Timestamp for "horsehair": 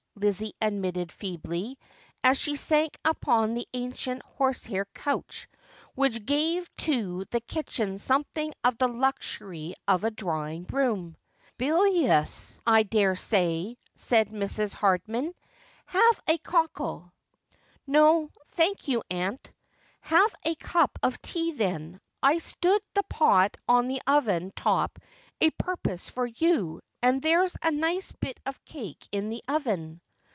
4.21-4.85